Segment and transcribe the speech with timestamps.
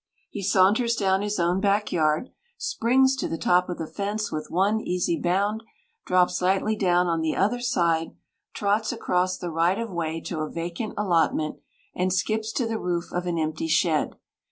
[0.31, 4.79] He saunters down his own backyard, springs to the top of the fence with one
[4.81, 5.61] easy bound,
[6.07, 8.15] drops lightly down on the other side,
[8.51, 11.59] trots across the right of way to a vacant allotment,
[11.93, 14.15] and skips to the roof of an empty shed.